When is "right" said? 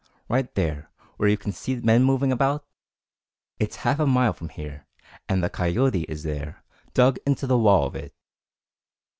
0.27-0.55